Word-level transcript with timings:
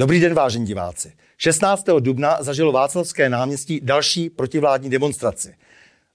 Dobrý 0.00 0.20
den, 0.20 0.34
vážení 0.34 0.66
diváci. 0.66 1.12
16. 1.36 1.84
dubna 2.00 2.42
zažilo 2.42 2.72
Václavské 2.72 3.28
náměstí 3.28 3.80
další 3.82 4.30
protivládní 4.30 4.90
demonstraci. 4.90 5.54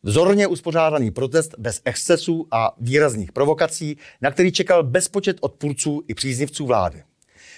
Vzorně 0.04 0.48
uspořádaný 0.48 1.12
protest 1.12 1.56
bez 1.58 1.82
excesů 1.86 2.48
a 2.52 2.76
výrazných 2.78 3.32
provokací, 3.32 3.98
na 4.22 4.32
který 4.32 4.52
čekal 4.52 4.84
bezpočet 4.84 5.38
odpůrců 5.42 6.02
i 6.08 6.14
příznivců 6.14 6.66
vlády. 6.66 7.04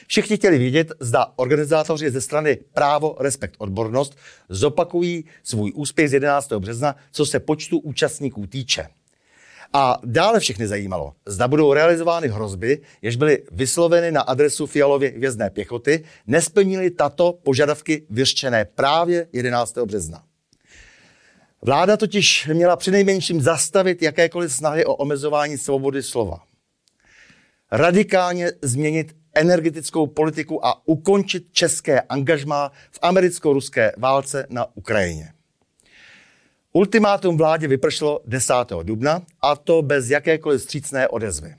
Všichni 0.08 0.38
chtěli 0.38 0.58
vědět, 0.58 0.92
zda 1.00 1.34
organizátoři 1.36 2.12
ze 2.12 2.22
strany 2.22 2.58
Právo, 2.74 3.16
Respekt, 3.20 3.56
Odbornost 3.58 4.18
zopakují 4.50 5.26
svůj 5.44 5.72
úspěch 5.76 6.10
z 6.10 6.14
11. 6.14 6.54
března, 6.54 6.96
co 7.12 7.26
se 7.26 7.40
počtu 7.40 7.80
účastníků 7.80 8.48
týče. 8.48 8.88
A 9.74 10.00
dále 10.04 10.40
všechny 10.40 10.68
zajímalo, 10.68 11.14
zda 11.26 11.48
budou 11.48 11.74
realizovány 11.74 12.28
hrozby, 12.28 12.82
jež 13.02 13.16
byly 13.16 13.44
vysloveny 13.52 14.12
na 14.12 14.22
adresu 14.22 14.66
Fialově 14.66 15.10
hvězdné 15.10 15.50
pěchoty, 15.50 16.04
nesplnili 16.28 16.92
tato 16.92 17.34
požadavky 17.44 18.06
vyřčené 18.10 18.66
právě 18.66 19.28
11. 19.34 19.78
března. 19.78 20.24
Vláda 21.62 21.98
totiž 21.98 22.48
měla 22.54 22.76
přinejmenším 22.76 23.42
zastavit 23.42 24.02
jakékoliv 24.02 24.54
snahy 24.54 24.86
o 24.86 24.96
omezování 24.96 25.58
svobody 25.58 26.04
slova. 26.04 26.40
Radikálně 27.72 28.52
změnit 28.62 29.16
energetickou 29.34 30.08
politiku 30.08 30.66
a 30.66 30.88
ukončit 30.88 31.44
české 31.52 32.02
angažmá 32.02 32.72
v 32.92 33.00
americko-ruské 33.02 33.92
válce 33.98 34.48
na 34.50 34.78
Ukrajině. 34.78 35.37
Ultimátum 36.78 37.38
vládě 37.38 37.68
vypršelo 37.68 38.20
10. 38.26 38.54
dubna 38.84 39.22
a 39.42 39.56
to 39.56 39.82
bez 39.82 40.10
jakékoliv 40.10 40.62
střícné 40.62 41.08
odezvy. 41.08 41.56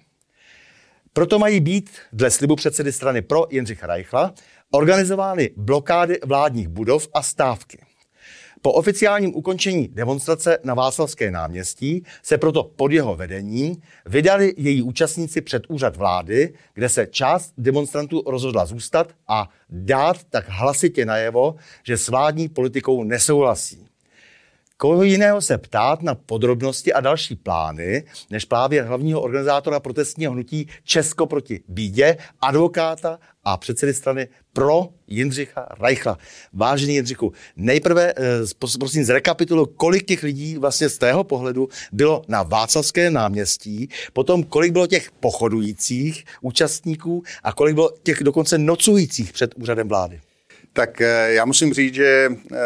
Proto 1.12 1.38
mají 1.38 1.60
být, 1.60 1.90
dle 2.12 2.30
slibu 2.30 2.56
předsedy 2.56 2.92
strany 2.92 3.22
pro 3.22 3.46
Jindřicha 3.50 3.86
Reichla, 3.86 4.34
organizovány 4.70 5.50
blokády 5.56 6.18
vládních 6.24 6.68
budov 6.68 7.08
a 7.14 7.22
stávky. 7.22 7.78
Po 8.62 8.72
oficiálním 8.72 9.36
ukončení 9.36 9.88
demonstrace 9.88 10.58
na 10.64 10.74
Václavské 10.74 11.30
náměstí 11.30 12.04
se 12.22 12.38
proto 12.38 12.64
pod 12.64 12.92
jeho 12.92 13.16
vedením 13.16 13.76
vydali 14.06 14.54
její 14.56 14.82
účastníci 14.82 15.40
před 15.40 15.62
úřad 15.68 15.96
vlády, 15.96 16.54
kde 16.74 16.88
se 16.88 17.06
část 17.06 17.52
demonstrantů 17.58 18.22
rozhodla 18.26 18.66
zůstat 18.66 19.12
a 19.28 19.48
dát 19.70 20.24
tak 20.24 20.48
hlasitě 20.48 21.04
najevo, 21.04 21.54
že 21.82 21.96
s 21.96 22.08
vládní 22.08 22.48
politikou 22.48 23.04
nesouhlasí. 23.04 23.88
Koho 24.80 25.02
jiného 25.02 25.42
se 25.42 25.58
ptát 25.58 26.02
na 26.02 26.14
podrobnosti 26.14 26.92
a 26.92 27.00
další 27.00 27.36
plány, 27.36 28.04
než 28.30 28.44
právě 28.44 28.82
hlavního 28.82 29.20
organizátora 29.20 29.80
protestního 29.80 30.32
hnutí 30.32 30.68
Česko 30.84 31.26
proti 31.26 31.60
bídě, 31.68 32.16
advokáta 32.40 33.18
a 33.44 33.56
předsedy 33.56 33.94
strany 33.94 34.28
pro 34.52 34.88
Jindřicha 35.06 35.68
Reichla. 35.80 36.18
Vážený 36.52 36.94
Jindřichu, 36.94 37.32
nejprve 37.56 38.14
eh, 38.16 38.74
prosím 38.78 39.04
zrekapituluji, 39.04 39.66
kolik 39.76 40.06
těch 40.06 40.22
lidí 40.22 40.58
vlastně 40.58 40.88
z 40.88 40.98
tého 40.98 41.24
pohledu 41.24 41.68
bylo 41.92 42.22
na 42.28 42.42
Václavské 42.42 43.10
náměstí, 43.10 43.88
potom 44.12 44.42
kolik 44.42 44.72
bylo 44.72 44.86
těch 44.86 45.10
pochodujících 45.10 46.24
účastníků 46.40 47.22
a 47.42 47.52
kolik 47.52 47.74
bylo 47.74 47.90
těch 48.02 48.22
dokonce 48.22 48.58
nocujících 48.58 49.32
před 49.32 49.54
úřadem 49.56 49.88
vlády. 49.88 50.20
Tak 50.78 51.00
eh, 51.00 51.32
já 51.32 51.44
musím 51.44 51.74
říct, 51.74 51.94
že 51.94 52.28
eh, 52.30 52.56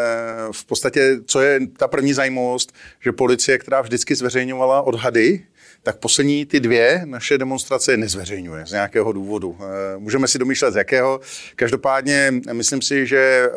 v 0.51 0.65
podstatě, 0.65 1.17
co 1.25 1.41
je 1.41 1.59
ta 1.77 1.87
první 1.87 2.13
zajímavost, 2.13 2.73
že 2.99 3.11
policie, 3.11 3.57
která 3.57 3.81
vždycky 3.81 4.15
zveřejňovala 4.15 4.81
odhady 4.81 5.45
tak 5.83 5.97
poslední 5.97 6.45
ty 6.45 6.59
dvě 6.59 7.01
naše 7.05 7.37
demonstrace 7.37 7.97
nezveřejňuje 7.97 8.65
z 8.65 8.71
nějakého 8.71 9.11
důvodu. 9.11 9.57
Eh, 9.59 9.97
můžeme 9.97 10.27
si 10.27 10.39
domýšlet 10.39 10.71
z 10.71 10.75
jakého. 10.75 11.19
Každopádně 11.55 12.33
myslím 12.51 12.81
si, 12.81 13.07
že 13.07 13.49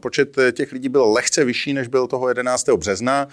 počet 0.00 0.36
těch 0.52 0.72
lidí 0.72 0.88
byl 0.88 1.04
lehce 1.04 1.44
vyšší, 1.44 1.72
než 1.72 1.88
byl 1.88 2.06
toho 2.06 2.28
11. 2.28 2.76
března. 2.76 3.28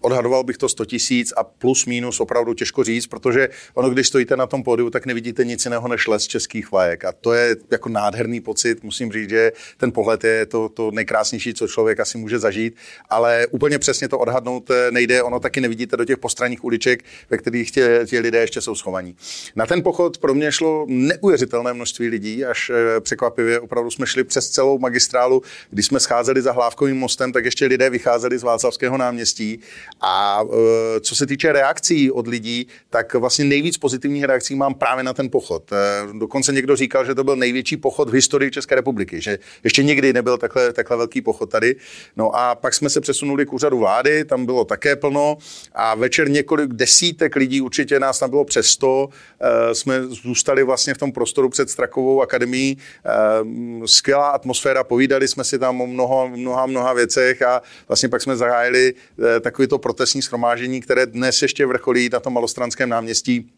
Odhadoval 0.00 0.44
bych 0.44 0.56
to 0.56 0.68
100 0.68 0.84
tisíc 0.84 1.32
a 1.36 1.44
plus 1.44 1.86
minus 1.86 2.20
opravdu 2.20 2.54
těžko 2.54 2.84
říct, 2.84 3.06
protože 3.06 3.48
ono, 3.74 3.90
když 3.90 4.08
stojíte 4.08 4.36
na 4.36 4.46
tom 4.46 4.62
pódiu, 4.62 4.90
tak 4.90 5.06
nevidíte 5.06 5.44
nic 5.44 5.64
jiného 5.64 5.88
než 5.88 6.06
les 6.06 6.26
českých 6.26 6.70
vlajek. 6.70 7.04
A 7.04 7.12
to 7.12 7.32
je 7.32 7.56
jako 7.70 7.88
nádherný 7.88 8.40
pocit. 8.40 8.84
Musím 8.84 9.12
říct, 9.12 9.30
že 9.30 9.52
ten 9.76 9.92
pohled 9.92 10.24
je 10.24 10.46
to, 10.46 10.68
to 10.68 10.90
nejkrásnější, 10.90 11.54
co 11.54 11.68
člověk 11.68 12.00
asi 12.00 12.18
může 12.18 12.38
zažít, 12.38 12.76
ale 13.10 13.46
úplně 13.50 13.78
přesně 13.78 14.08
to 14.08 14.18
odhadnout 14.18 14.70
eh, 14.70 14.90
nejde. 14.90 15.22
Ono 15.22 15.40
taky 15.40 15.60
nevidíte 15.60 15.96
do 15.96 16.04
těch 16.04 16.18
postranních 16.18 16.64
uliček, 16.64 17.04
ve 17.30 17.38
kterých 17.38 17.70
tě 17.70 17.91
ti 18.06 18.18
lidé 18.18 18.38
ještě 18.38 18.60
jsou 18.60 18.74
schovaní. 18.74 19.16
Na 19.56 19.66
ten 19.66 19.82
pochod 19.82 20.18
pro 20.18 20.34
mě 20.34 20.52
šlo 20.52 20.86
neuvěřitelné 20.88 21.72
množství 21.72 22.08
lidí, 22.08 22.44
až 22.44 22.70
eh, 22.70 23.00
překvapivě 23.00 23.60
opravdu 23.60 23.90
jsme 23.90 24.06
šli 24.06 24.24
přes 24.24 24.48
celou 24.48 24.78
magistrálu, 24.78 25.42
když 25.70 25.86
jsme 25.86 26.00
scházeli 26.00 26.42
za 26.42 26.52
Hlávkovým 26.52 26.96
mostem, 26.96 27.32
tak 27.32 27.44
ještě 27.44 27.66
lidé 27.66 27.90
vycházeli 27.90 28.38
z 28.38 28.42
Václavského 28.42 28.98
náměstí. 28.98 29.60
A 30.00 30.42
eh, 30.44 31.00
co 31.00 31.16
se 31.16 31.26
týče 31.26 31.52
reakcí 31.52 32.10
od 32.10 32.26
lidí, 32.26 32.66
tak 32.90 33.14
vlastně 33.14 33.44
nejvíc 33.44 33.78
pozitivních 33.78 34.24
reakcí 34.24 34.54
mám 34.54 34.74
právě 34.74 35.04
na 35.04 35.12
ten 35.12 35.30
pochod. 35.30 35.72
Eh, 35.72 36.18
dokonce 36.18 36.52
někdo 36.52 36.76
říkal, 36.76 37.04
že 37.04 37.14
to 37.14 37.24
byl 37.24 37.36
největší 37.36 37.76
pochod 37.76 38.08
v 38.08 38.12
historii 38.12 38.50
České 38.50 38.74
republiky, 38.74 39.20
že 39.20 39.38
ještě 39.64 39.82
nikdy 39.82 40.12
nebyl 40.12 40.38
takhle, 40.38 40.72
takhle 40.72 40.96
velký 40.96 41.20
pochod 41.20 41.50
tady. 41.50 41.76
No 42.16 42.36
a 42.36 42.54
pak 42.54 42.74
jsme 42.74 42.90
se 42.90 43.00
přesunuli 43.00 43.46
k 43.46 43.52
úřadu 43.52 43.78
vlády, 43.78 44.24
tam 44.24 44.46
bylo 44.46 44.64
také 44.64 44.96
plno 44.96 45.36
a 45.74 45.94
večer 45.94 46.30
několik 46.30 46.72
desítek 46.72 47.36
lidí 47.36 47.60
určitě 47.60 47.81
určitě 47.82 48.00
nás 48.00 48.18
tam 48.18 48.30
bylo 48.30 48.44
přes 48.44 48.66
100. 48.66 49.08
Eh, 49.40 49.74
jsme 49.74 50.02
zůstali 50.06 50.62
vlastně 50.62 50.94
v 50.94 50.98
tom 50.98 51.12
prostoru 51.12 51.48
před 51.48 51.70
Strakovou 51.70 52.22
akademií. 52.22 52.78
Eh, 52.78 53.10
skvělá 53.86 54.30
atmosféra, 54.30 54.84
povídali 54.84 55.28
jsme 55.28 55.44
si 55.44 55.58
tam 55.58 55.80
o 55.80 55.86
mnoha, 55.86 56.26
mnoha, 56.26 56.66
mnoha 56.66 56.92
věcech 56.92 57.42
a 57.42 57.62
vlastně 57.88 58.08
pak 58.08 58.22
jsme 58.22 58.36
zahájili 58.36 58.94
eh, 58.94 59.40
takovýto 59.40 59.78
protestní 59.78 60.22
schromáždění, 60.22 60.80
které 60.80 61.06
dnes 61.06 61.42
ještě 61.42 61.66
vrcholí 61.66 62.08
na 62.12 62.20
tom 62.20 62.32
malostranském 62.34 62.88
náměstí 62.88 63.50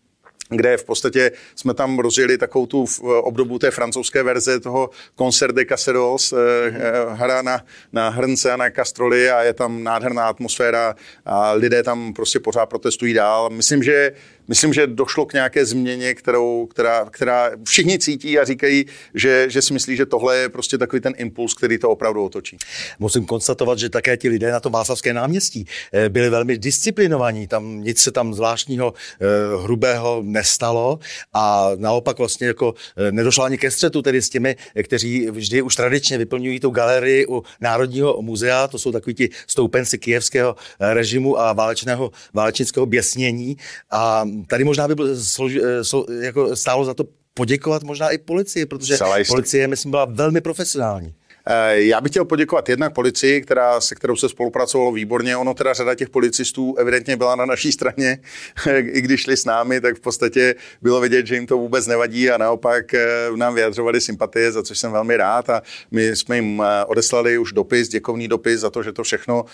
kde 0.48 0.76
v 0.76 0.84
podstatě 0.84 1.32
jsme 1.56 1.74
tam 1.74 1.98
rozjeli 1.98 2.38
takovou 2.38 2.66
tu 2.66 2.84
obdobu 3.02 3.58
té 3.58 3.70
francouzské 3.70 4.22
verze 4.22 4.60
toho 4.60 4.90
Concert 5.18 5.54
de 5.54 5.64
Casserols, 5.64 6.32
eh, 6.32 6.36
eh, 6.66 6.92
hra 7.12 7.42
na, 7.42 7.64
na 7.92 8.08
hrnce 8.08 8.52
a 8.52 8.56
na 8.56 8.70
kastroli 8.70 9.30
a 9.30 9.42
je 9.42 9.52
tam 9.52 9.84
nádherná 9.84 10.28
atmosféra 10.28 10.96
a 11.26 11.52
lidé 11.52 11.82
tam 11.82 12.12
prostě 12.12 12.40
pořád 12.40 12.66
protestují 12.66 13.14
dál. 13.14 13.50
Myslím, 13.50 13.82
že 13.82 14.12
myslím, 14.48 14.72
že 14.72 14.86
došlo 14.86 15.26
k 15.26 15.32
nějaké 15.32 15.66
změně, 15.66 16.14
kterou, 16.14 16.66
která, 16.66 17.04
která 17.10 17.50
všichni 17.64 17.98
cítí 17.98 18.38
a 18.38 18.44
říkají, 18.44 18.86
že, 19.14 19.46
že 19.50 19.62
si 19.62 19.72
myslí, 19.72 19.96
že 19.96 20.06
tohle 20.06 20.36
je 20.36 20.48
prostě 20.48 20.78
takový 20.78 21.00
ten 21.00 21.12
impuls, 21.16 21.54
který 21.54 21.78
to 21.78 21.90
opravdu 21.90 22.24
otočí. 22.24 22.56
Musím 22.98 23.24
konstatovat, 23.24 23.78
že 23.78 23.88
také 23.88 24.16
ti 24.16 24.28
lidé 24.28 24.52
na 24.52 24.60
tom 24.60 24.72
Václavské 24.72 25.14
náměstí 25.14 25.66
eh, 25.92 26.08
byli 26.08 26.30
velmi 26.30 26.58
disciplinovaní. 26.58 27.46
Tam 27.46 27.80
nic 27.80 27.98
se 27.98 28.12
tam 28.12 28.34
zvláštního 28.34 28.94
eh, 28.94 29.26
hrubého 29.62 30.22
nestalo 30.22 30.98
a 31.32 31.70
naopak 31.76 32.18
vlastně 32.18 32.46
jako 32.46 32.74
eh, 32.96 33.12
nedošlo 33.12 33.44
ani 33.44 33.58
ke 33.58 33.70
střetu 33.70 34.02
tedy 34.02 34.22
s 34.22 34.28
těmi, 34.28 34.56
kteří 34.82 35.30
vždy 35.30 35.62
už 35.62 35.76
tradičně 35.76 36.18
vyplňují 36.18 36.60
tu 36.60 36.70
galerii 36.70 37.26
u 37.26 37.42
Národního 37.60 38.22
muzea. 38.22 38.68
To 38.68 38.78
jsou 38.78 38.92
takový 38.92 39.14
ti 39.14 39.28
stoupenci 39.46 39.98
kijevského 39.98 40.56
režimu 40.80 41.40
a 41.40 41.52
válečného, 41.52 42.10
válečnického 42.34 42.86
běsnění. 42.86 43.56
A 43.90 44.24
tady 44.46 44.64
možná 44.64 44.88
by 44.88 44.94
bylo 44.94 45.16
složi, 45.16 45.60
eh, 45.64 45.84
slo, 45.84 46.06
jako 46.20 46.56
stálo 46.56 46.84
za 46.84 46.94
to 46.94 47.04
poděkovat 47.34 47.82
možná 47.82 48.10
i 48.10 48.18
policii, 48.18 48.66
protože 48.66 48.96
policie, 49.28 49.68
myslím, 49.68 49.90
byla 49.90 50.04
velmi 50.04 50.40
profesionální. 50.40 51.14
Eh, 51.46 51.80
já 51.82 52.00
bych 52.00 52.10
chtěl 52.10 52.24
poděkovat 52.24 52.68
jednak 52.68 52.92
policii, 52.92 53.40
která, 53.40 53.80
se 53.80 53.94
kterou 53.94 54.16
se 54.16 54.28
spolupracovalo 54.28 54.92
výborně. 54.92 55.36
Ono 55.36 55.54
teda 55.54 55.72
řada 55.72 55.94
těch 55.94 56.10
policistů 56.10 56.74
evidentně 56.78 57.16
byla 57.16 57.36
na 57.36 57.46
naší 57.46 57.72
straně, 57.72 58.18
i 58.92 59.00
když 59.00 59.20
šli 59.20 59.36
s 59.36 59.44
námi, 59.44 59.80
tak 59.80 59.96
v 59.96 60.00
podstatě 60.00 60.54
bylo 60.82 61.00
vidět, 61.00 61.26
že 61.26 61.34
jim 61.34 61.46
to 61.46 61.58
vůbec 61.58 61.86
nevadí 61.86 62.30
a 62.30 62.38
naopak 62.38 62.94
eh, 62.94 63.06
nám 63.36 63.54
vyjadřovali 63.54 64.00
sympatie, 64.00 64.52
za 64.52 64.62
což 64.62 64.78
jsem 64.78 64.92
velmi 64.92 65.16
rád 65.16 65.50
a 65.50 65.62
my 65.90 66.16
jsme 66.16 66.36
jim 66.36 66.62
eh, 66.62 66.84
odeslali 66.84 67.38
už 67.38 67.52
dopis, 67.52 67.88
děkovný 67.88 68.28
dopis 68.28 68.60
za 68.60 68.70
to, 68.70 68.82
že 68.82 68.92
to 68.92 69.02
všechno 69.02 69.44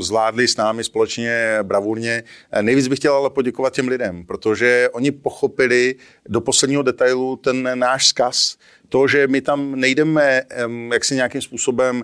zvládli 0.00 0.48
s 0.48 0.56
námi 0.56 0.84
společně 0.84 1.58
bravurně. 1.62 2.22
Nejvíc 2.60 2.88
bych 2.88 2.98
chtěl 2.98 3.14
ale 3.14 3.30
poděkovat 3.30 3.72
těm 3.72 3.88
lidem, 3.88 4.24
protože 4.24 4.88
oni 4.92 5.10
pochopili 5.10 5.94
do 6.28 6.40
posledního 6.40 6.82
detailu 6.82 7.36
ten 7.36 7.78
náš 7.78 8.04
vzkaz, 8.04 8.56
to, 8.88 9.08
že 9.08 9.26
my 9.26 9.40
tam 9.40 9.80
nejdeme 9.80 10.42
jak 10.92 11.04
si 11.04 11.14
nějakým 11.14 11.42
způsobem 11.42 12.02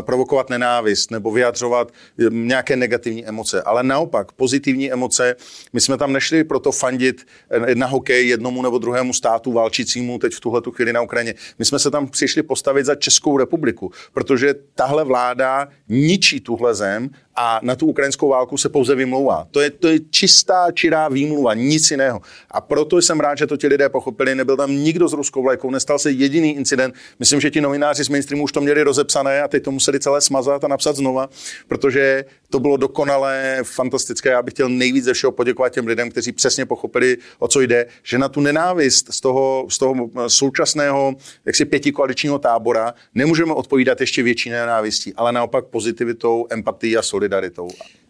provokovat 0.00 0.50
nenávist 0.50 1.10
nebo 1.10 1.30
vyjadřovat 1.30 1.92
nějaké 2.30 2.76
negativní 2.76 3.26
emoce, 3.26 3.62
ale 3.62 3.82
naopak 3.82 4.32
pozitivní 4.32 4.92
emoce. 4.92 5.36
My 5.72 5.80
jsme 5.80 5.96
tam 5.96 6.12
nešli 6.12 6.44
proto 6.44 6.72
fandit 6.72 7.26
na 7.74 7.86
hokej 7.86 8.28
jednomu 8.28 8.62
nebo 8.62 8.78
druhému 8.78 9.12
státu 9.12 9.52
válčícímu 9.52 10.18
teď 10.18 10.32
v 10.32 10.40
tuhle 10.40 10.62
chvíli 10.72 10.92
na 10.92 11.02
Ukrajině. 11.02 11.34
My 11.58 11.64
jsme 11.64 11.78
se 11.78 11.90
tam 11.90 12.08
přišli 12.08 12.42
postavit 12.42 12.86
za 12.86 12.94
Českou 12.94 13.38
republiku, 13.38 13.90
protože 14.12 14.54
tahle 14.74 15.04
vláda 15.04 15.68
ničí 15.88 16.40
tuhle 16.40 16.74
zem 16.74 17.10
a 17.36 17.60
na 17.62 17.76
tu 17.76 17.86
ukrajinskou 17.86 18.28
válku 18.28 18.56
se 18.56 18.68
pouze 18.68 18.94
vymlouvá. 18.94 19.46
To 19.50 19.60
je, 19.60 19.70
to 19.70 19.88
je 19.88 19.98
čistá, 20.10 20.72
čirá 20.72 21.08
výmluva, 21.08 21.54
nic 21.54 21.90
jiného. 21.90 22.20
A 22.50 22.60
proto 22.60 22.98
jsem 22.98 23.20
rád, 23.20 23.38
že 23.38 23.46
to 23.46 23.56
ti 23.56 23.66
lidé 23.66 23.88
pochopili. 23.88 24.34
Nebyl 24.34 24.56
tam 24.56 24.72
nikdo 24.72 25.08
s 25.08 25.12
ruskou 25.12 25.42
vlajkou, 25.56 25.70
nestal 25.70 25.98
se 25.98 26.10
jediný 26.10 26.56
incident. 26.56 26.94
Myslím, 27.18 27.40
že 27.40 27.50
ti 27.50 27.60
novináři 27.60 28.04
z 28.04 28.08
mainstreamu 28.08 28.44
už 28.44 28.52
to 28.52 28.60
měli 28.60 28.82
rozepsané 28.82 29.42
a 29.42 29.48
teď 29.48 29.62
to 29.62 29.70
museli 29.70 30.00
celé 30.00 30.20
smazat 30.20 30.64
a 30.64 30.68
napsat 30.68 30.96
znova, 30.96 31.28
protože 31.68 32.24
to 32.50 32.60
bylo 32.60 32.76
dokonalé, 32.76 33.60
fantastické. 33.62 34.28
Já 34.28 34.42
bych 34.42 34.54
chtěl 34.54 34.68
nejvíc 34.68 35.04
ze 35.04 35.14
všeho 35.14 35.32
poděkovat 35.32 35.72
těm 35.72 35.86
lidem, 35.86 36.10
kteří 36.10 36.32
přesně 36.32 36.66
pochopili, 36.66 37.16
o 37.38 37.48
co 37.48 37.60
jde, 37.60 37.86
že 38.02 38.18
na 38.18 38.28
tu 38.28 38.40
nenávist 38.40 39.12
z 39.12 39.20
toho, 39.20 39.66
z 39.68 39.78
toho 39.78 39.94
současného 40.28 41.16
jaksi 41.44 41.64
pětikoaličního 41.64 42.38
tábora 42.38 42.94
nemůžeme 43.14 43.52
odpovídat 43.52 44.00
ještě 44.00 44.22
větší 44.22 44.50
nenávistí, 44.50 45.14
ale 45.16 45.32
naopak 45.32 45.64
pozitivitou, 45.64 46.46
empatií 46.50 46.96
a 46.96 47.02
solidaritou 47.02 47.68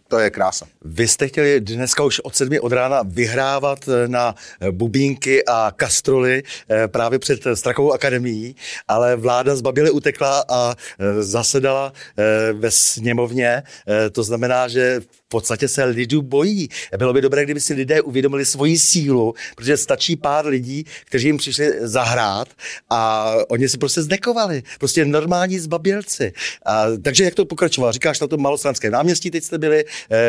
to 0.08 0.18
je 0.18 0.30
krása. 0.30 0.66
Vy 0.84 1.08
jste 1.08 1.28
chtěli 1.28 1.60
dneska 1.60 2.02
už 2.02 2.20
od 2.20 2.36
sedmi 2.36 2.60
od 2.60 2.72
rána 2.72 3.02
vyhrávat 3.04 3.88
eh, 3.88 4.08
na 4.08 4.34
eh, 4.60 4.70
bubínky 4.70 5.44
a 5.44 5.72
kastroly 5.76 6.42
eh, 6.70 6.88
právě 6.88 7.18
před 7.18 7.46
Strakovou 7.54 7.92
akademií, 7.92 8.56
ale 8.88 9.16
vláda 9.16 9.56
zbabile 9.56 9.90
utekla 9.90 10.44
a 10.48 10.74
zasedala 11.20 11.92
ve 12.52 12.70
sněmovně. 12.70 13.62
To 14.12 14.22
znamená, 14.22 14.68
že 14.68 15.00
v 15.00 15.28
podstatě 15.28 15.68
se 15.68 15.84
lidu 15.84 16.22
bojí. 16.22 16.68
Bylo 16.98 17.12
by 17.12 17.20
dobré, 17.20 17.44
kdyby 17.44 17.60
si 17.60 17.74
lidé 17.74 18.00
uvědomili 18.00 18.44
svoji 18.44 18.78
sílu, 18.78 19.34
protože 19.56 19.76
stačí 19.76 20.16
pár 20.16 20.46
lidí, 20.46 20.84
kteří 21.04 21.26
jim 21.26 21.36
přišli 21.36 21.72
zahrát 21.80 22.48
a 22.90 23.32
oni 23.48 23.68
si 23.68 23.78
prostě 23.78 24.02
znekovali. 24.02 24.62
Prostě 24.78 25.04
normální 25.04 25.58
zbabělci. 25.58 26.32
A, 26.66 26.84
takže 27.02 27.24
jak 27.24 27.34
to 27.34 27.44
pokračovalo? 27.44 27.92
Říkáš 27.92 28.20
na 28.20 28.26
tom 28.26 28.42
malostranském 28.42 28.92
náměstí, 28.92 29.30
teď 29.30 29.44
jste 29.44 29.58
byli, 29.58 29.84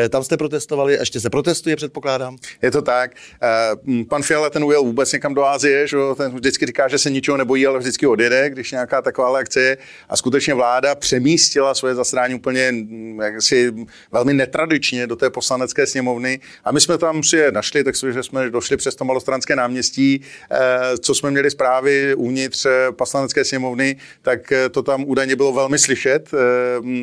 tam 0.08 0.24
jste 0.24 0.36
protestovali, 0.36 0.92
ještě 0.92 1.20
se 1.20 1.30
protestuje, 1.30 1.76
předpokládám. 1.76 2.36
Je 2.62 2.70
to 2.70 2.82
tak. 2.82 3.10
Eh, 3.42 4.04
pan 4.04 4.22
Fiala 4.22 4.50
ten 4.50 4.64
ujel 4.64 4.82
vůbec 4.82 5.12
někam 5.12 5.34
do 5.34 5.44
Ázie, 5.44 5.86
že? 5.86 5.96
ten 6.16 6.34
vždycky 6.34 6.66
říká, 6.66 6.88
že 6.88 6.98
se 6.98 7.10
ničeho 7.10 7.36
nebojí, 7.36 7.66
ale 7.66 7.78
vždycky 7.78 8.06
odjede, 8.06 8.50
když 8.50 8.72
nějaká 8.72 9.02
taková 9.02 9.38
akce 9.38 9.60
je. 9.60 9.78
A 10.08 10.16
skutečně 10.16 10.54
vláda 10.54 10.94
přemístila 10.94 11.74
svoje 11.74 11.94
zasedání 11.94 12.34
úplně 12.34 12.74
jaksi, 13.22 13.72
velmi 14.12 14.34
netradičně 14.34 15.06
do 15.06 15.16
té 15.16 15.30
poslanecké 15.30 15.86
sněmovny 15.86 16.40
a 16.64 16.72
my 16.72 16.80
jsme 16.80 16.98
tam 16.98 17.22
si 17.22 17.36
je 17.36 17.52
našli, 17.52 17.84
tak 17.84 17.94
že 18.12 18.22
jsme 18.22 18.50
došli 18.50 18.76
přes 18.76 18.94
to 18.94 19.04
malostranské 19.04 19.56
náměstí, 19.56 20.20
eh, 20.50 20.98
co 20.98 21.14
jsme 21.14 21.30
měli 21.30 21.50
zprávy 21.50 22.14
uvnitř 22.14 22.66
eh, 22.66 22.92
poslanecké 22.92 23.44
sněmovny, 23.44 23.96
tak 24.22 24.52
eh, 24.52 24.68
to 24.68 24.82
tam 24.82 25.04
údajně 25.04 25.36
bylo 25.36 25.52
velmi 25.52 25.78
slyšet, 25.78 26.30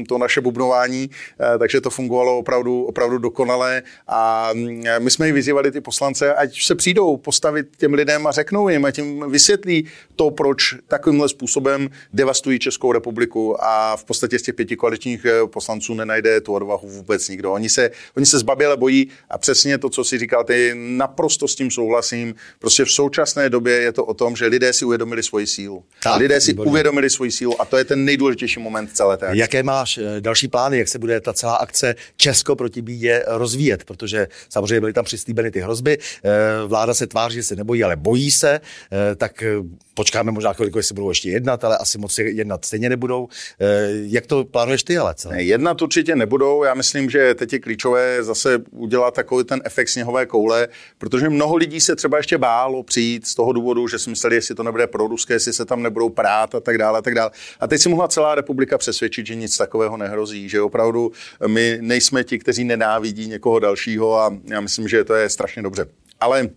to 0.07 0.17
naše 0.17 0.41
bubnování, 0.41 1.09
takže 1.59 1.81
to 1.81 1.89
fungovalo 1.89 2.37
opravdu, 2.37 2.54
opravdu 2.63 3.17
dokonale 3.17 3.83
a 4.07 4.49
mm, 4.53 4.83
my 4.99 5.11
jsme 5.11 5.27
ji 5.27 5.31
vyzývali 5.31 5.71
ty 5.71 5.81
poslance, 5.81 6.33
ať 6.33 6.61
se 6.63 6.75
přijdou 6.75 7.17
postavit 7.17 7.67
těm 7.77 7.93
lidem 7.93 8.27
a 8.27 8.31
řeknou 8.31 8.69
jim, 8.69 8.85
ať 8.85 8.97
jim 8.97 9.31
vysvětlí 9.31 9.87
to, 10.15 10.31
proč 10.31 10.75
takovýmhle 10.87 11.29
způsobem 11.29 11.89
devastují 12.13 12.59
Českou 12.59 12.91
republiku 12.91 13.63
a 13.63 13.97
v 13.97 14.03
podstatě 14.03 14.39
z 14.39 14.41
těch 14.41 14.55
pěti 14.55 14.75
koaličních 14.75 15.25
poslanců 15.45 15.93
nenajde 15.93 16.41
tu 16.41 16.53
odvahu 16.53 16.87
vůbec 16.89 17.29
nikdo. 17.29 17.53
Oni 17.53 17.69
se, 17.69 17.91
oni 18.17 18.25
se 18.25 18.39
zbaběle 18.39 18.77
bojí 18.77 19.07
a 19.29 19.37
přesně 19.37 19.77
to, 19.77 19.89
co 19.89 20.03
si 20.03 20.17
říkal, 20.17 20.43
ty 20.43 20.73
naprosto 20.75 21.47
s 21.47 21.55
tím 21.55 21.71
souhlasím. 21.71 22.35
Prostě 22.59 22.85
v 22.85 22.91
současné 22.91 23.49
době 23.49 23.73
je 23.73 23.91
to 23.91 24.05
o 24.05 24.13
tom, 24.13 24.35
že 24.35 24.45
lidé 24.45 24.73
si 24.73 24.85
uvědomili 24.85 25.23
svoji 25.23 25.47
sílu. 25.47 25.83
Tak, 26.03 26.19
lidé 26.19 26.41
si 26.41 26.51
výborně. 26.51 26.69
uvědomili 26.69 27.09
svoji 27.09 27.31
sílu 27.31 27.61
a 27.61 27.65
to 27.65 27.77
je 27.77 27.83
ten 27.83 28.05
nejdůležitější 28.05 28.59
moment 28.59 28.89
celé 28.93 29.17
té 29.17 29.25
akce. 29.25 29.39
Jaké 29.39 29.63
máš 29.63 29.97
eh, 29.97 30.21
další 30.21 30.47
plány, 30.47 30.77
jak 30.77 30.87
se 30.87 30.99
bude 30.99 31.21
ta 31.21 31.33
celá 31.33 31.55
akce 31.55 31.95
Česko 32.45 32.55
proti 32.55 32.81
bídě 32.81 33.23
rozvíjet? 33.27 33.83
Protože 33.83 34.27
samozřejmě 34.49 34.79
byly 34.79 34.93
tam 34.93 35.05
přislíbeny 35.05 35.51
ty 35.51 35.59
hrozby, 35.59 35.97
eh, 35.97 36.29
vláda 36.67 36.93
se 36.93 37.07
tváří, 37.07 37.35
že 37.35 37.43
se 37.43 37.55
nebojí, 37.55 37.83
ale 37.83 37.95
bojí 37.95 38.31
se, 38.31 38.61
eh, 38.61 39.15
tak 39.15 39.43
počkáme 39.95 40.31
možná 40.31 40.53
chvilku, 40.53 40.77
jestli 40.77 40.95
budou 40.95 41.09
ještě 41.09 41.29
jednat, 41.29 41.63
ale 41.63 41.77
asi 41.77 41.97
moc 41.97 42.17
jednat 42.17 42.65
stejně 42.65 42.89
nebudou. 42.89 43.27
Jak 44.05 44.25
to 44.25 44.45
plánuješ 44.45 44.83
ty 44.83 44.97
ale 44.97 45.15
celé? 45.15 45.43
Jednat 45.43 45.81
určitě 45.81 46.15
nebudou, 46.15 46.63
já 46.63 46.73
myslím, 46.73 47.09
že 47.09 47.35
teď 47.35 47.53
je 47.53 47.59
klíčové 47.59 48.23
zase 48.23 48.63
udělat 48.71 49.13
takový 49.13 49.43
ten 49.43 49.61
efekt 49.65 49.89
sněhové 49.89 50.25
koule, 50.25 50.67
protože 50.97 51.29
mnoho 51.29 51.55
lidí 51.55 51.81
se 51.81 51.95
třeba 51.95 52.17
ještě 52.17 52.37
bálo 52.37 52.83
přijít 52.83 53.27
z 53.27 53.35
toho 53.35 53.53
důvodu, 53.53 53.87
že 53.87 53.99
si 53.99 54.09
mysleli, 54.09 54.35
jestli 54.35 54.55
to 54.55 54.63
nebude 54.63 54.87
pro 54.87 55.07
ruské, 55.07 55.33
jestli 55.33 55.53
se 55.53 55.65
tam 55.65 55.83
nebudou 55.83 56.09
prát 56.09 56.55
a 56.55 56.59
tak 56.59 56.77
dále. 56.77 56.99
A, 56.99 57.01
tak 57.01 57.15
dále. 57.15 57.31
a 57.59 57.67
teď 57.67 57.81
si 57.81 57.89
mohla 57.89 58.07
celá 58.07 58.35
republika 58.35 58.77
přesvědčit, 58.77 59.27
že 59.27 59.35
nic 59.35 59.57
takového 59.57 59.97
nehrozí, 59.97 60.49
že 60.49 60.61
opravdu 60.61 61.11
my 61.47 61.77
nejsme 61.81 62.23
ti, 62.23 62.39
kteří 62.39 62.63
nenávidí 62.63 63.27
někoho 63.27 63.59
dalšího 63.59 64.19
a 64.19 64.37
já 64.45 64.61
myslím, 64.61 64.87
že 64.87 65.03
to 65.03 65.13
je 65.13 65.29
strašně 65.29 65.61
dobře. 65.61 65.85
Ale 66.19 66.49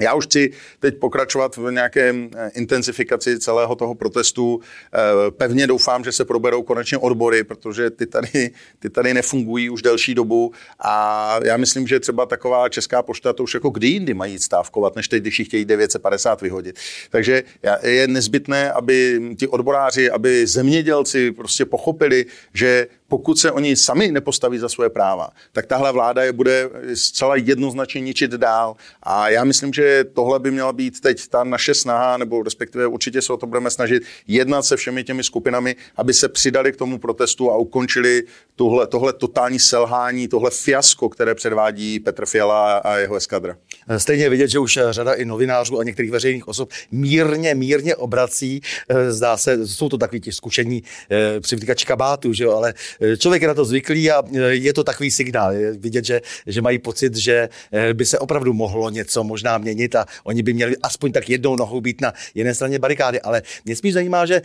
já 0.00 0.14
už 0.14 0.26
chci 0.26 0.50
teď 0.80 0.98
pokračovat 0.98 1.56
v 1.56 1.70
nějaké 1.70 2.14
eh, 2.36 2.50
intenzifikaci 2.54 3.38
celého 3.38 3.76
toho 3.76 3.94
protestu. 3.94 4.60
Eh, 4.94 5.30
pevně 5.30 5.66
doufám, 5.66 6.04
že 6.04 6.12
se 6.12 6.24
proberou 6.24 6.62
konečně 6.62 6.98
odbory, 6.98 7.44
protože 7.44 7.90
ty 7.90 8.06
tady, 8.06 8.50
ty 8.78 8.90
tady 8.90 9.14
nefungují 9.14 9.70
už 9.70 9.82
delší 9.82 10.14
dobu 10.14 10.52
a 10.78 11.34
já 11.44 11.56
myslím, 11.56 11.86
že 11.86 12.00
třeba 12.00 12.26
taková 12.26 12.68
česká 12.68 13.02
pošta 13.02 13.32
to 13.32 13.42
už 13.42 13.54
jako 13.54 13.70
kdy 13.70 13.86
jindy 13.86 14.14
mají 14.14 14.38
stávkovat, 14.38 14.96
než 14.96 15.08
teď, 15.08 15.22
když 15.22 15.38
jich 15.38 15.48
chtějí 15.48 15.64
950 15.64 16.42
vyhodit. 16.42 16.78
Takže 17.10 17.42
je 17.82 18.08
nezbytné, 18.08 18.72
aby 18.72 19.20
ti 19.38 19.48
odboráři, 19.48 20.10
aby 20.10 20.46
zemědělci 20.46 21.32
prostě 21.32 21.64
pochopili, 21.64 22.26
že 22.54 22.86
pokud 23.08 23.38
se 23.38 23.52
oni 23.52 23.76
sami 23.76 24.12
nepostaví 24.12 24.58
za 24.58 24.68
svoje 24.68 24.90
práva, 24.90 25.28
tak 25.52 25.66
tahle 25.66 25.92
vláda 25.92 26.22
je 26.22 26.32
bude 26.32 26.70
zcela 26.94 27.36
jednoznačně 27.36 28.00
ničit 28.00 28.30
dál. 28.30 28.76
A 29.02 29.28
já 29.28 29.44
myslím, 29.44 29.72
že 29.72 30.04
tohle 30.12 30.38
by 30.38 30.50
měla 30.50 30.72
být 30.72 31.00
teď 31.00 31.28
ta 31.28 31.44
naše 31.44 31.74
snaha, 31.74 32.16
nebo 32.16 32.42
respektive 32.42 32.86
určitě 32.86 33.22
se 33.22 33.32
o 33.32 33.36
to 33.36 33.46
budeme 33.46 33.70
snažit, 33.70 34.02
jednat 34.26 34.62
se 34.62 34.76
všemi 34.76 35.04
těmi 35.04 35.24
skupinami, 35.24 35.76
aby 35.96 36.14
se 36.14 36.28
přidali 36.28 36.72
k 36.72 36.76
tomu 36.76 36.98
protestu 36.98 37.50
a 37.50 37.56
ukončili 37.56 38.22
tohle, 38.56 38.86
tohle 38.86 39.12
totální 39.12 39.58
selhání, 39.58 40.28
tohle 40.28 40.50
fiasko, 40.50 41.08
které 41.08 41.34
předvádí 41.34 42.00
Petr 42.00 42.26
Fiala 42.26 42.76
a 42.78 42.96
jeho 42.96 43.16
eskadra. 43.16 43.56
Stejně 43.96 44.30
vidět, 44.30 44.48
že 44.48 44.58
už 44.58 44.78
řada 44.90 45.12
i 45.12 45.24
novinářů 45.24 45.78
a 45.78 45.84
některých 45.84 46.10
veřejných 46.10 46.48
osob 46.48 46.70
mírně, 46.90 47.54
mírně 47.54 47.96
obrací. 47.96 48.60
Zdá 49.08 49.36
se, 49.36 49.66
jsou 49.66 49.88
to 49.88 49.98
takový 49.98 50.20
ti 50.20 50.32
zkušení 50.32 50.82
eh, 51.10 51.40
přivlíkači 51.40 51.86
kabátu, 51.86 52.32
že 52.32 52.44
jo, 52.44 52.52
ale 52.52 52.74
Eh, 52.97 52.97
člověk 53.18 53.42
je 53.42 53.48
na 53.48 53.54
to 53.54 53.64
zvyklý 53.64 54.10
a 54.10 54.22
eh, 54.34 54.40
je 54.40 54.72
to 54.72 54.84
takový 54.84 55.10
signál. 55.10 55.52
Je 55.52 55.72
vidět, 55.72 56.04
že, 56.04 56.20
že 56.46 56.62
mají 56.62 56.78
pocit, 56.78 57.16
že 57.16 57.48
eh, 57.72 57.94
by 57.94 58.06
se 58.06 58.18
opravdu 58.18 58.52
mohlo 58.52 58.90
něco 58.90 59.24
možná 59.24 59.58
měnit 59.58 59.94
a 59.94 60.06
oni 60.24 60.42
by 60.42 60.52
měli 60.54 60.76
aspoň 60.82 61.12
tak 61.12 61.30
jednou 61.30 61.56
nohou 61.56 61.80
být 61.80 62.00
na 62.00 62.12
jedné 62.34 62.54
straně 62.54 62.78
barikády. 62.78 63.20
Ale 63.20 63.42
mě 63.64 63.76
spíš 63.76 63.94
zajímá, 63.94 64.26
že 64.26 64.42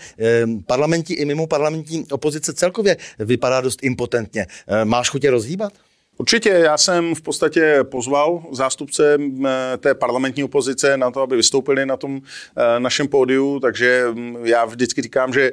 parlamentní 0.66 1.16
i 1.16 1.26
mimo 1.26 1.48
parlamentní 1.48 2.06
opozice 2.12 2.54
celkově 2.54 2.98
vypadá 3.20 3.62
dost 3.62 3.84
impotentně. 3.84 4.48
Máš 4.84 5.10
chutě 5.10 5.32
rozhýbat? 5.32 5.74
Určitě, 6.18 6.50
já 6.50 6.78
jsem 6.78 7.16
v 7.16 7.22
podstatě 7.22 7.80
pozval 7.84 8.44
zástupce 8.52 9.18
té 9.78 9.96
parlamentní 9.96 10.44
opozice 10.44 10.98
na 10.98 11.12
to, 11.12 11.22
aby 11.22 11.36
vystoupili 11.36 11.86
na 11.86 11.98
tom 11.98 12.22
našem 12.80 13.08
pódiu, 13.08 13.60
takže 13.60 14.06
mm, 14.14 14.38
já 14.44 14.66
vždycky 14.66 15.02
říkám, 15.02 15.34
že 15.34 15.52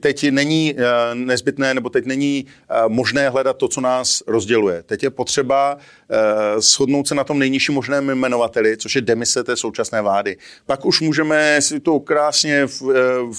teď 0.00 0.30
není 0.30 0.74
eh, 0.78 1.14
nezbytné, 1.14 1.74
nebo 1.74 1.90
teď 1.90 2.04
není 2.04 2.46
eh, 2.46 2.74
možné 2.88 3.28
hledat 3.28 3.56
to, 3.56 3.68
co 3.68 3.80
nás 3.80 4.22
rozděluje. 4.26 4.82
Teď 4.82 5.02
je 5.02 5.10
potřeba 5.10 5.78
eh, 6.10 6.60
shodnout 6.60 7.08
se 7.08 7.14
na 7.14 7.24
tom 7.24 7.38
nejnižším 7.38 7.74
možném 7.74 8.10
jmenovateli, 8.10 8.76
což 8.76 8.94
je 8.94 9.00
demise 9.00 9.44
té 9.44 9.56
současné 9.56 10.02
vlády. 10.02 10.36
Pak 10.66 10.86
už 10.86 11.00
můžeme 11.00 11.62
si 11.62 11.80
to 11.80 12.00
krásně 12.00 12.66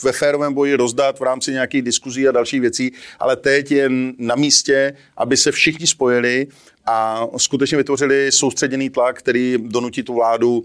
ve 0.03 0.11
férovém 0.11 0.53
boji 0.53 0.75
rozdat 0.75 1.19
v 1.19 1.23
rámci 1.23 1.51
nějakých 1.51 1.81
diskuzí 1.81 2.27
a 2.27 2.31
dalších 2.31 2.61
věcí, 2.61 2.91
ale 3.19 3.35
teď 3.35 3.71
je 3.71 3.89
na 4.17 4.35
místě, 4.35 4.93
aby 5.17 5.38
se 5.38 5.51
všichni 5.51 5.88
spojili 5.88 6.47
a 6.85 7.27
skutečně 7.38 7.77
vytvořili 7.77 8.31
soustředěný 8.31 8.89
tlak, 8.89 9.19
který 9.19 9.57
donutí 9.61 10.03
tu 10.03 10.13
vládu 10.13 10.63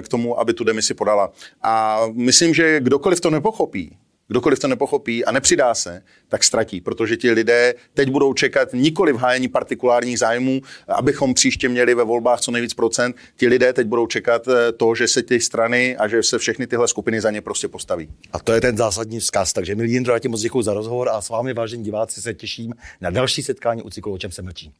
k 0.00 0.08
tomu, 0.08 0.40
aby 0.40 0.54
tu 0.54 0.64
demisi 0.64 0.94
podala. 0.94 1.32
A 1.62 2.00
myslím, 2.12 2.54
že 2.54 2.80
kdokoliv 2.80 3.20
to 3.20 3.30
nepochopí, 3.30 3.96
Kdokoliv 4.32 4.58
to 4.58 4.68
nepochopí 4.68 5.24
a 5.24 5.32
nepřidá 5.32 5.74
se, 5.74 6.02
tak 6.28 6.44
ztratí, 6.44 6.80
protože 6.80 7.16
ti 7.16 7.30
lidé 7.30 7.74
teď 7.94 8.10
budou 8.10 8.34
čekat 8.34 8.68
nikoli 8.72 9.12
v 9.12 9.16
hájení 9.16 9.48
partikulárních 9.48 10.18
zájmů, 10.18 10.60
abychom 10.88 11.34
příště 11.34 11.68
měli 11.68 11.94
ve 11.94 12.04
volbách 12.04 12.40
co 12.40 12.50
nejvíc 12.50 12.74
procent. 12.74 13.16
Ti 13.36 13.48
lidé 13.48 13.72
teď 13.72 13.86
budou 13.86 14.06
čekat 14.06 14.48
eh, 14.48 14.72
to, 14.72 14.94
že 14.94 15.08
se 15.08 15.22
ty 15.22 15.40
strany 15.40 15.96
a 15.96 16.08
že 16.08 16.22
se 16.22 16.38
všechny 16.38 16.66
tyhle 16.66 16.88
skupiny 16.88 17.20
za 17.20 17.30
ně 17.30 17.40
prostě 17.40 17.68
postaví. 17.68 18.08
A 18.32 18.38
to 18.38 18.52
je 18.52 18.60
ten 18.60 18.76
zásadní 18.76 19.20
vzkaz. 19.20 19.52
Takže 19.52 19.74
milí 19.74 19.92
Jindro, 19.92 20.12
já 20.12 20.18
ti 20.18 20.28
moc 20.28 20.40
děkuji 20.40 20.62
za 20.62 20.74
rozhovor 20.74 21.08
a 21.08 21.20
s 21.20 21.28
vámi, 21.28 21.54
vážení 21.54 21.84
diváci, 21.84 22.22
se 22.22 22.34
těším 22.34 22.74
na 23.00 23.10
další 23.10 23.42
setkání 23.42 23.82
u 23.82 23.90
cyklu 23.90 24.12
O 24.12 24.18
čem 24.18 24.32
se 24.32 24.42
mlčí. 24.42 24.72